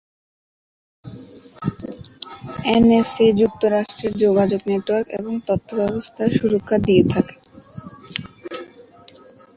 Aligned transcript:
N 2.67 2.85
S 2.91 3.11
A 3.19 3.37
যুক্তরাষ্ট্রের 3.41 4.13
যোগাযোগ 4.23 4.61
network 4.69 5.07
এবং 5.19 5.33
তথ্য 5.47 5.69
ব্যবস্থার 5.81 6.29
সুরক্ষা 6.37 6.77
দিয়ে 6.87 7.03
থাকে। 7.13 7.35